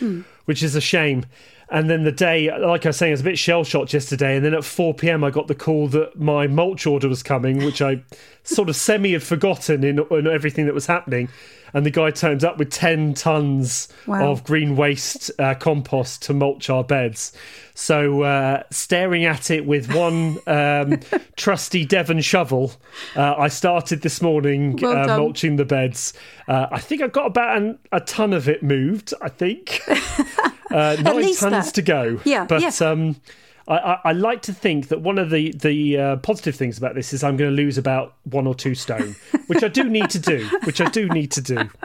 which 0.46 0.62
is 0.62 0.74
a 0.74 0.80
shame. 0.80 1.26
And 1.72 1.88
then 1.88 2.02
the 2.02 2.10
day, 2.12 2.50
like 2.58 2.84
I 2.84 2.88
was 2.88 2.96
saying, 2.96 3.12
I 3.12 3.14
was 3.14 3.20
a 3.20 3.24
bit 3.24 3.38
shell 3.38 3.62
shocked 3.62 3.94
yesterday. 3.94 4.34
And 4.36 4.44
then 4.44 4.54
at 4.54 4.64
4 4.64 4.92
p.m., 4.94 5.22
I 5.22 5.30
got 5.30 5.46
the 5.46 5.54
call 5.54 5.86
that 5.88 6.18
my 6.18 6.48
mulch 6.48 6.84
order 6.84 7.08
was 7.08 7.22
coming, 7.22 7.64
which 7.64 7.80
I 7.80 8.02
sort 8.42 8.68
of 8.68 8.74
semi 8.76 9.12
had 9.12 9.22
forgotten 9.22 9.84
in, 9.84 10.00
in 10.10 10.26
everything 10.26 10.66
that 10.66 10.74
was 10.74 10.86
happening. 10.86 11.28
And 11.72 11.86
the 11.86 11.90
guy 11.90 12.10
turns 12.10 12.42
up 12.42 12.58
with 12.58 12.70
10 12.70 13.14
tons 13.14 13.86
Wow. 14.08 14.32
of 14.32 14.42
green 14.42 14.74
waste 14.74 15.30
uh, 15.38 15.54
compost 15.54 16.22
to 16.22 16.32
mulch 16.34 16.68
our 16.68 16.82
beds. 16.82 17.32
So, 17.74 18.22
uh, 18.22 18.64
staring 18.70 19.24
at 19.24 19.52
it 19.52 19.64
with 19.64 19.94
one 19.94 20.38
um, 20.48 20.98
trusty 21.36 21.84
Devon 21.84 22.20
shovel, 22.20 22.72
uh, 23.14 23.36
I 23.38 23.46
started 23.46 24.02
this 24.02 24.20
morning 24.20 24.76
Well 24.82 25.08
uh, 25.08 25.16
mulching 25.16 25.54
the 25.54 25.64
beds. 25.64 26.12
Uh, 26.48 26.66
I 26.72 26.80
think 26.80 27.02
I 27.02 27.06
got 27.06 27.26
about 27.26 27.56
an, 27.58 27.78
a 27.92 28.00
ton 28.00 28.32
of 28.32 28.48
it 28.48 28.64
moved. 28.64 29.14
I 29.22 29.28
think 29.28 29.80
uh, 30.70 30.96
nine 31.02 31.34
tons 31.34 31.38
that. 31.40 31.74
to 31.74 31.82
go. 31.82 32.20
Yeah, 32.24 32.44
but 32.46 32.62
yeah. 32.62 32.88
um, 32.88 33.16
I, 33.68 33.76
I, 33.76 34.00
I 34.06 34.12
like 34.12 34.42
to 34.42 34.52
think 34.52 34.88
that 34.88 35.00
one 35.00 35.18
of 35.18 35.30
the 35.30 35.52
the 35.52 35.98
uh, 35.98 36.16
positive 36.16 36.56
things 36.56 36.76
about 36.76 36.94
this 36.94 37.12
is 37.12 37.22
I'm 37.22 37.36
going 37.36 37.50
to 37.50 37.56
lose 37.56 37.78
about 37.78 38.14
one 38.24 38.46
or 38.46 38.54
two 38.54 38.74
stone, 38.74 39.14
which 39.46 39.62
I 39.62 39.68
do 39.68 39.84
need 39.84 40.10
to 40.10 40.18
do. 40.18 40.46
Which 40.64 40.80
I 40.80 40.90
do 40.90 41.08
need 41.08 41.30
to 41.32 41.40
do. 41.40 41.70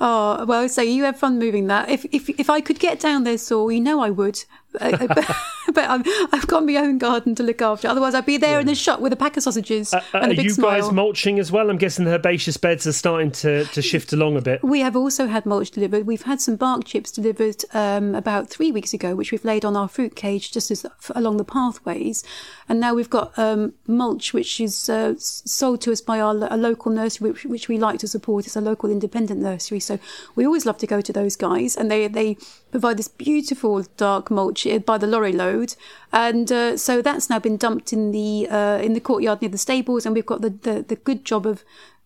Oh 0.00 0.44
well, 0.46 0.68
so 0.68 0.80
you 0.80 1.02
have 1.04 1.18
fun 1.18 1.40
moving 1.40 1.66
that. 1.66 1.88
If 1.88 2.04
if 2.12 2.28
if 2.28 2.48
I 2.48 2.60
could 2.60 2.78
get 2.78 3.00
down 3.00 3.24
there, 3.24 3.36
Saul, 3.36 3.72
you 3.72 3.80
know 3.80 3.98
I 4.00 4.10
would. 4.10 4.44
Uh, 4.80 5.06
but 5.08 5.36
but 5.74 5.84
I'm, 5.88 6.02
I've 6.32 6.46
got 6.46 6.64
my 6.64 6.76
own 6.76 6.98
garden 6.98 7.34
to 7.36 7.42
look 7.42 7.60
after. 7.62 7.88
Otherwise, 7.88 8.14
I'd 8.14 8.26
be 8.26 8.36
there 8.38 8.58
in 8.60 8.66
the 8.66 8.74
shop 8.74 9.00
with 9.00 9.12
a 9.12 9.16
pack 9.16 9.36
of 9.36 9.42
sausages 9.42 9.92
Uh, 9.92 10.00
and 10.14 10.24
are 10.24 10.32
a 10.32 10.36
big 10.36 10.44
you 10.44 10.50
smile. 10.50 10.80
guys 10.80 10.92
mulching 10.92 11.38
as 11.38 11.52
well? 11.52 11.68
I'm 11.70 11.76
guessing 11.78 12.04
the 12.04 12.14
herbaceous 12.14 12.56
beds 12.56 12.86
are 12.86 12.92
starting 12.92 13.30
to, 13.32 13.64
to 13.66 13.82
shift 13.82 14.12
along 14.12 14.36
a 14.36 14.40
bit. 14.40 14.62
We 14.64 14.80
have 14.80 14.96
also 14.96 15.26
had 15.26 15.44
mulch 15.46 15.70
delivered. 15.70 16.06
We've 16.06 16.22
had 16.22 16.40
some 16.40 16.56
bark 16.56 16.84
chips 16.84 17.10
delivered 17.10 17.64
um, 17.74 18.14
about 18.14 18.48
three 18.48 18.72
weeks 18.72 18.94
ago, 18.94 19.14
which 19.14 19.30
we've 19.32 19.44
laid 19.44 19.64
on 19.64 19.76
our 19.76 19.88
fruit 19.88 20.16
cage 20.16 20.52
just 20.52 20.70
as 20.70 20.86
along 21.14 21.36
the 21.36 21.44
pathways. 21.44 22.24
And 22.68 22.80
now 22.80 22.94
we've 22.94 23.10
got 23.10 23.38
um, 23.38 23.74
mulch, 23.86 24.32
which 24.32 24.60
is 24.60 24.88
uh, 24.88 25.14
sold 25.18 25.80
to 25.82 25.92
us 25.92 26.00
by 26.00 26.20
our 26.20 26.28
a 26.50 26.56
local 26.56 26.92
nursery, 26.92 27.30
which, 27.30 27.44
which 27.44 27.68
we 27.68 27.78
like 27.78 27.98
to 28.00 28.08
support. 28.08 28.46
It's 28.46 28.56
a 28.56 28.60
local 28.60 28.90
independent 28.90 29.40
nursery, 29.40 29.80
so 29.80 29.98
we 30.36 30.44
always 30.46 30.64
love 30.66 30.78
to 30.78 30.86
go 30.86 31.00
to 31.00 31.12
those 31.12 31.36
guys, 31.36 31.76
and 31.76 31.90
they 31.90 32.08
they 32.08 32.36
provide 32.70 32.96
this 32.98 33.08
beautiful 33.08 33.82
dark 33.96 34.30
mulch 34.30 34.66
uh, 34.72 34.78
by 34.78 34.98
the 34.98 35.06
lorry 35.06 35.32
load. 35.32 35.74
And 36.12 36.50
uh, 36.50 36.76
so 36.76 37.02
that's 37.02 37.28
now 37.28 37.38
been 37.38 37.56
dumped 37.56 37.92
in 37.92 38.12
the 38.12 38.48
uh, 38.48 38.78
in 38.78 38.94
the 38.94 39.00
courtyard 39.00 39.42
near 39.42 39.50
the 39.50 39.58
stables, 39.58 40.06
and 40.06 40.14
we've 40.14 40.26
got 40.26 40.40
the, 40.40 40.50
the, 40.50 40.84
the 40.86 40.96
good 40.96 41.24
job 41.24 41.46
of 41.46 41.64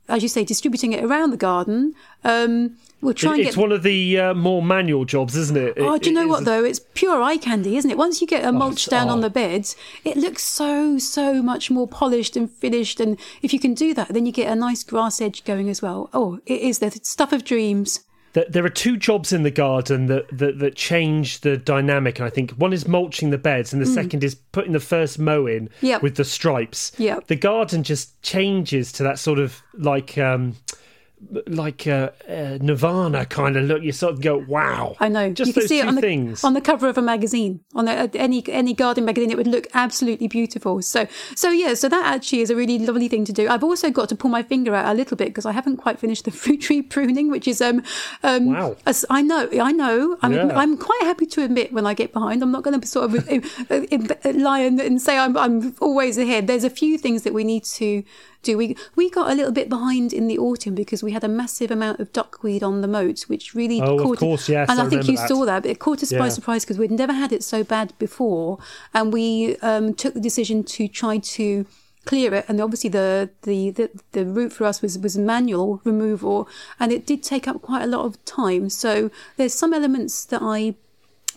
as 0.09 0.23
you 0.23 0.29
say, 0.29 0.45
distributing 0.45 0.93
it 0.93 1.05
around 1.05 1.31
the 1.31 1.37
garden. 1.37 1.95
Um, 2.25 2.77
we'll 3.01 3.15
try 3.15 3.33
and 3.33 3.41
It's 3.41 3.57
get. 3.57 3.61
one 3.61 3.73
of 3.73 3.83
the 3.83 4.19
uh, 4.19 4.35
more 4.35 4.63
manual 4.63 5.05
jobs, 5.05 5.37
isn't 5.37 5.57
it? 5.57 5.75
Oh, 5.79 5.97
do 5.97 6.11
you 6.11 6.15
know 6.15 6.27
what 6.27 6.45
though? 6.45 6.65
It's 6.65 6.81
pure 6.95 7.23
eye 7.23 7.37
candy, 7.37 7.77
isn't 7.77 7.91
it? 7.91 7.97
Once 7.97 8.21
you 8.21 8.27
get 8.27 8.45
a 8.45 8.53
mulch 8.53 8.87
it's- 8.87 8.89
down 8.89 9.09
oh. 9.09 9.13
on 9.13 9.21
the 9.21 9.31
beds, 9.31 9.77
it 10.05 10.17
looks 10.17 10.43
so 10.43 10.99
so 10.99 11.43
much 11.43 11.71
more 11.71 11.87
polished 11.87 12.37
and 12.37 12.51
finished. 12.51 13.01
And 13.01 13.19
if 13.43 13.53
you 13.53 13.61
can 13.61 13.75
do 13.75 13.95
that, 13.95 14.09
then 14.09 14.27
you 14.27 14.33
get 14.33 14.53
a 14.53 14.57
nice 14.57 14.83
grass 14.83 15.21
edge 15.21 15.45
going 15.45 15.69
as 15.69 15.81
well. 15.81 16.11
Oh, 16.13 16.41
it 16.47 16.61
is 16.61 16.81
the 16.81 16.91
stuff 17.03 17.33
of 17.33 17.45
dreams. 17.45 18.01
There- 18.35 18.47
There 18.49 18.65
are 18.65 18.69
two 18.71 18.97
jobs 18.97 19.33
in 19.33 19.43
the 19.43 19.51
garden 19.51 20.07
that, 20.07 20.27
that, 20.37 20.59
that 20.59 20.75
change 20.75 21.41
the 21.41 21.57
dynamic. 21.57 22.19
And 22.19 22.27
I 22.27 22.31
think 22.31 22.53
one 22.53 22.73
is 22.73 22.89
mulching 22.89 23.31
the 23.31 23.39
beds, 23.39 23.73
and 23.73 23.83
the 23.83 23.87
second 23.87 24.25
is 24.25 24.35
putting 24.35 24.73
the 24.73 24.81
first 24.81 25.19
mow 25.19 25.47
in 25.47 25.69
Mm. 25.69 25.71
Yep. 25.81 26.03
with 26.03 26.15
the 26.17 26.25
stripes. 26.25 26.93
Yep. 26.99 27.27
The 27.27 27.37
garden 27.37 27.83
just 27.83 28.21
changes 28.23 28.91
to 28.93 29.03
that 29.03 29.19
sort 29.19 29.39
of 29.39 29.61
like 29.75 30.17
um, 30.19 30.57
like 31.47 31.87
uh, 31.87 32.11
uh, 32.29 32.59
Nirvana 32.61 33.25
kind 33.27 33.57
of 33.57 33.65
look. 33.65 33.83
You 33.83 33.93
sort 33.93 34.15
of 34.15 34.21
go, 34.21 34.39
wow. 34.39 34.97
I 35.01 35.09
know. 35.09 35.33
Just 35.33 35.49
you 35.49 35.55
can 35.55 35.61
those 35.63 35.69
see 35.69 35.81
two 35.81 35.87
it 35.87 35.89
on 35.89 35.95
the 35.95 36.01
things. 36.01 36.45
on 36.45 36.55
the 36.55 36.61
cover 36.61 36.89
of 36.89 36.99
a 36.99 37.03
magazine, 37.03 37.61
on 37.75 37.89
a, 37.89 38.11
any 38.15 38.45
any 38.49 38.75
garden 38.75 39.05
magazine. 39.05 39.31
It 39.31 39.37
would 39.37 39.47
look 39.47 39.67
absolutely 39.75 40.29
beautiful. 40.29 40.83
So 40.83 41.07
so 41.35 41.51
yeah. 41.51 41.75
So 41.75 41.89
that 41.89 42.05
actually 42.07 42.41
is 42.41 42.51
a 42.51 42.57
really 42.57 42.79
lovely 42.79 43.09
thing 43.09 43.25
to 43.27 43.33
do. 43.33 43.49
I've 43.49 43.65
also 43.65 43.91
got 43.91 44.09
to 44.11 44.17
pull 44.17 44.31
my 44.31 44.43
finger 44.43 44.75
out 44.75 44.91
a 44.91 44.95
little 44.95 45.17
bit 45.17 45.29
because 45.29 45.47
I 45.47 45.53
haven't 45.53 45.77
quite 45.77 45.99
finished 45.99 46.25
the 46.25 46.31
fruit 46.43 46.61
tree 46.61 46.83
pruning, 46.83 47.31
which 47.31 47.47
is 47.47 47.61
um 47.61 47.83
um. 48.23 48.47
Wow. 48.47 48.77
I 49.11 49.23
know. 49.23 49.49
I 49.61 49.73
know. 49.73 50.19
I'm 50.23 50.33
Yeah. 50.33 50.59
I'm 50.59 50.77
quite 50.77 51.03
happy 51.03 51.27
to 51.27 51.45
admit 51.45 51.73
when 51.73 51.87
I 51.87 51.95
get 51.95 52.13
behind. 52.13 52.43
I'm 52.43 52.53
not 52.53 52.63
going 52.63 52.81
to 52.81 52.87
sort 52.87 53.15
of 53.15 53.29
uh, 53.29 53.41
uh, 53.71 54.15
uh, 54.25 54.33
lie 54.35 54.61
and, 54.61 54.81
and 54.81 55.01
say 55.01 55.19
I'm 55.19 55.37
I'm 55.37 55.75
always 55.81 56.19
ahead. 56.19 56.47
There's 56.47 56.65
a 56.65 56.71
few 56.71 56.99
things 56.99 57.23
that 57.23 57.33
we 57.33 57.45
need 57.45 57.65
to 57.65 58.03
do. 58.43 58.57
We 58.59 58.77
we 58.97 59.09
got 59.11 59.31
a 59.31 59.35
little 59.35 59.53
bit 59.53 59.69
behind 59.69 60.13
in 60.13 60.27
the 60.29 60.39
autumn 60.39 60.75
because 60.75 61.03
we 61.03 61.13
had 61.13 61.25
a 61.25 61.29
massive 61.29 61.71
amount 61.71 62.01
of 62.01 62.13
duckweed 62.13 62.63
on 62.63 62.81
the 62.81 62.89
moat, 62.89 63.23
which 63.23 63.55
really 63.55 63.81
Oh, 63.81 63.99
of 64.13 64.19
course, 64.19 64.49
yes, 64.49 64.69
And 64.71 64.81
I 64.81 64.87
I, 64.87 64.89
think 64.89 65.09
you 65.09 65.17
that. 65.17 65.29
saw 65.29 65.45
that, 65.45 65.63
but 65.63 65.71
it 65.71 65.79
caught 65.79 66.03
us 66.03 66.11
by 66.13 66.27
Yeah. 66.27 66.29
surprise 66.29 66.65
because 66.65 66.79
we'd 66.79 66.91
never 66.91 67.13
had 67.13 67.33
it 67.33 67.43
so 67.45 67.63
bad 67.65 67.93
before, 67.99 68.59
and 68.95 69.13
we 69.13 69.57
um, 69.59 69.95
took 69.95 70.15
the 70.15 70.21
decision 70.21 70.65
to 70.65 70.89
try 70.89 71.19
to 71.19 71.67
clear 72.05 72.35
it. 72.35 72.45
And 72.49 72.61
obviously, 72.61 72.91
the 72.91 73.31
the 73.43 73.71
the, 73.71 73.91
the 74.13 74.25
route 74.27 74.53
for 74.53 74.65
us 74.65 74.83
was 74.83 74.99
was 74.99 75.17
manual 75.17 75.81
removal, 75.85 76.49
and 76.81 76.91
it 76.93 77.07
did 77.07 77.23
take 77.23 77.47
up 77.47 77.63
quite 77.63 77.83
a 77.83 77.87
lot 77.87 78.05
of 78.05 78.23
time. 78.25 78.69
So 78.71 79.11
there's 79.37 79.55
some 79.55 79.73
elements 79.73 80.25
that 80.27 80.43
I 80.43 80.75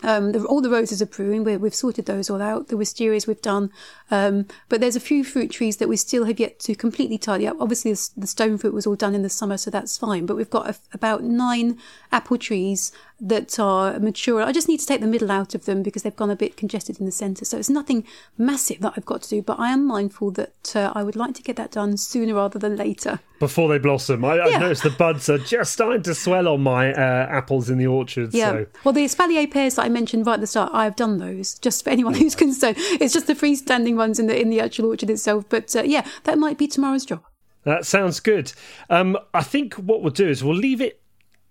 um, 0.03 0.31
the, 0.31 0.43
all 0.45 0.61
the 0.61 0.69
roses 0.69 1.01
are 1.01 1.05
pruned. 1.05 1.45
we 1.45 1.57
we've 1.57 1.75
sorted 1.75 2.05
those 2.05 2.29
all 2.29 2.41
out. 2.41 2.67
The 2.67 2.75
wisterias 2.75 3.27
we've 3.27 3.41
done, 3.41 3.71
um, 4.11 4.45
but 4.69 4.81
there's 4.81 4.95
a 4.95 4.99
few 4.99 5.23
fruit 5.23 5.51
trees 5.51 5.77
that 5.77 5.89
we 5.89 5.97
still 5.97 6.25
have 6.25 6.39
yet 6.39 6.59
to 6.59 6.75
completely 6.75 7.17
tidy 7.17 7.47
up. 7.47 7.57
Obviously, 7.59 7.93
the, 7.93 8.09
the 8.17 8.27
stone 8.27 8.57
fruit 8.57 8.73
was 8.73 8.85
all 8.85 8.95
done 8.95 9.15
in 9.15 9.21
the 9.23 9.29
summer, 9.29 9.57
so 9.57 9.71
that's 9.71 9.97
fine. 9.97 10.25
But 10.25 10.35
we've 10.35 10.49
got 10.49 10.69
a, 10.69 10.75
about 10.93 11.23
nine 11.23 11.77
apple 12.11 12.37
trees 12.37 12.91
that 13.19 13.57
are 13.59 13.97
mature. 13.99 14.41
I 14.41 14.51
just 14.51 14.67
need 14.67 14.79
to 14.81 14.85
take 14.85 14.99
the 15.01 15.07
middle 15.07 15.31
out 15.31 15.55
of 15.55 15.65
them 15.65 15.83
because 15.83 16.03
they've 16.03 16.15
gone 16.15 16.29
a 16.29 16.35
bit 16.35 16.57
congested 16.57 16.99
in 16.99 17.05
the 17.05 17.11
centre. 17.11 17.45
So 17.45 17.57
it's 17.57 17.69
nothing 17.69 18.05
massive 18.37 18.81
that 18.81 18.93
I've 18.97 19.05
got 19.05 19.21
to 19.23 19.29
do, 19.29 19.41
but 19.41 19.57
I 19.59 19.69
am 19.69 19.85
mindful 19.87 20.31
that 20.31 20.75
uh, 20.75 20.91
I 20.93 21.03
would 21.03 21.15
like 21.15 21.33
to 21.35 21.41
get 21.41 21.55
that 21.55 21.71
done 21.71 21.95
sooner 21.97 22.33
rather 22.35 22.59
than 22.59 22.75
later. 22.75 23.19
Before 23.39 23.69
they 23.69 23.77
blossom, 23.79 24.25
I, 24.25 24.35
Yeah. 24.47 24.57
noticed 24.59 24.83
the 24.83 24.89
buds 24.89 25.29
are 25.29 25.37
just 25.37 25.71
starting 25.73 26.03
to 26.03 26.15
swell 26.15 26.47
on 26.47 26.61
my 26.61 26.93
uh, 26.93 27.27
apples 27.29 27.69
in 27.69 27.77
the 27.77 27.87
orchard. 27.87 28.33
Yeah. 28.33 28.51
So. 28.51 28.65
Well, 28.83 28.93
the 28.93 29.05
espalier 29.05 29.49
pears 29.49 29.75
that 29.75 29.83
I 29.85 29.89
mentioned 29.89 30.25
right 30.25 30.35
at 30.35 30.41
the 30.41 30.47
start, 30.47 30.71
I 30.73 30.83
have 30.83 30.95
done 30.95 31.17
those. 31.17 31.57
Just 31.59 31.83
for 31.83 31.89
anyone 31.91 32.13
who's 32.15 32.35
concerned, 32.35 32.75
it's 32.77 33.13
just 33.13 33.27
the 33.27 33.33
freestanding 33.35 33.95
ones 33.95 34.19
in 34.19 34.27
the 34.27 34.39
in 34.39 34.49
the 34.49 34.59
actual 34.59 34.89
orchard 34.89 35.09
itself. 35.09 35.45
But 35.49 35.75
uh, 35.75 35.83
yeah, 35.83 36.05
that 36.23 36.37
might 36.37 36.57
be 36.57 36.67
tomorrow's 36.67 37.05
job. 37.05 37.23
That 37.63 37.85
sounds 37.85 38.19
good. 38.19 38.53
Um, 38.89 39.17
I 39.33 39.41
think 39.41 39.73
what 39.75 40.01
we'll 40.03 40.13
do 40.13 40.27
is 40.29 40.43
we'll 40.43 40.55
leave 40.55 40.81
it 40.81 41.01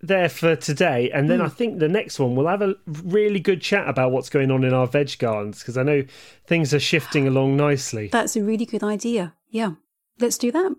there 0.01 0.29
for 0.29 0.57
today, 0.57 1.11
and 1.13 1.31
then 1.31 1.41
hmm. 1.41 1.47
I 1.47 1.49
think 1.49 1.79
the 1.79 1.89
next 1.89 2.19
one 2.19 2.37
we'll 2.37 2.47
have 2.47 2.63
a 2.63 2.75
really 2.87 3.41
good 3.41 3.63
chat 3.63 3.89
about 3.89 4.13
what's 4.13 4.29
going 4.29 4.51
on 4.51 4.65
in 4.65 4.75
our 4.75 4.87
veg 4.87 5.19
gardens 5.19 5.61
because 5.61 5.79
I 5.79 5.83
know 5.83 6.05
things 6.47 6.75
are 6.75 6.81
shifting 6.81 7.27
along 7.27 7.57
nicely. 7.57 8.09
That's 8.13 8.37
a 8.37 8.43
really 8.43 8.67
good 8.67 8.83
idea. 8.83 9.35
Yeah, 9.49 9.73
let's 10.19 10.39
do 10.39 10.53
that. 10.53 10.75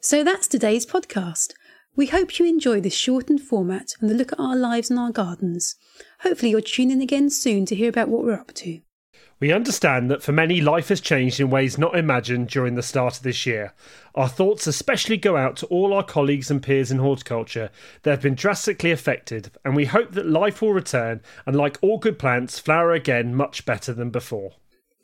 So 0.00 0.24
that's 0.24 0.48
today's 0.48 0.86
podcast. 0.86 1.52
We 1.94 2.06
hope 2.06 2.38
you 2.38 2.46
enjoy 2.46 2.80
this 2.80 2.94
shortened 2.94 3.42
format 3.42 3.88
and 4.00 4.08
the 4.08 4.14
look 4.14 4.32
at 4.32 4.40
our 4.40 4.56
lives 4.56 4.88
and 4.88 4.98
our 4.98 5.10
gardens. 5.10 5.76
Hopefully, 6.20 6.50
you'll 6.50 6.62
tune 6.62 6.90
in 6.90 7.02
again 7.02 7.28
soon 7.28 7.66
to 7.66 7.74
hear 7.74 7.90
about 7.90 8.08
what 8.08 8.24
we're 8.24 8.32
up 8.32 8.54
to. 8.54 8.80
We 9.40 9.52
understand 9.52 10.10
that 10.10 10.22
for 10.22 10.32
many, 10.32 10.60
life 10.60 10.88
has 10.88 11.00
changed 11.00 11.38
in 11.38 11.48
ways 11.48 11.78
not 11.78 11.96
imagined 11.96 12.48
during 12.48 12.74
the 12.74 12.82
start 12.82 13.16
of 13.16 13.22
this 13.22 13.46
year. 13.46 13.72
Our 14.16 14.28
thoughts 14.28 14.66
especially 14.66 15.16
go 15.16 15.36
out 15.36 15.56
to 15.58 15.66
all 15.66 15.92
our 15.94 16.02
colleagues 16.02 16.50
and 16.50 16.60
peers 16.62 16.90
in 16.90 16.98
horticulture 16.98 17.70
that 18.02 18.10
have 18.10 18.22
been 18.22 18.34
drastically 18.34 18.90
affected, 18.90 19.52
and 19.64 19.76
we 19.76 19.84
hope 19.84 20.12
that 20.12 20.26
life 20.26 20.60
will 20.60 20.72
return 20.72 21.20
and, 21.46 21.54
like 21.54 21.78
all 21.82 21.98
good 21.98 22.18
plants, 22.18 22.58
flower 22.58 22.92
again 22.92 23.34
much 23.34 23.64
better 23.64 23.92
than 23.92 24.10
before. 24.10 24.54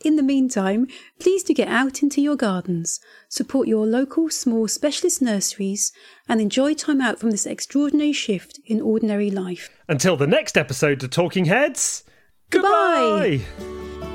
In 0.04 0.16
the 0.16 0.22
meantime, 0.22 0.88
please 1.20 1.44
do 1.44 1.54
get 1.54 1.68
out 1.68 2.02
into 2.02 2.20
your 2.20 2.36
gardens, 2.36 3.00
support 3.28 3.68
your 3.68 3.86
local 3.86 4.28
small 4.28 4.66
specialist 4.68 5.22
nurseries, 5.22 5.92
and 6.28 6.40
enjoy 6.40 6.74
time 6.74 7.00
out 7.00 7.20
from 7.20 7.30
this 7.30 7.46
extraordinary 7.46 8.12
shift 8.12 8.60
in 8.66 8.80
ordinary 8.82 9.30
life. 9.30 9.70
Until 9.88 10.16
the 10.16 10.26
next 10.26 10.58
episode 10.58 11.02
of 11.04 11.10
Talking 11.10 11.44
Heads, 11.46 12.02
Goodbye. 12.50 13.42
goodbye. 13.58 14.13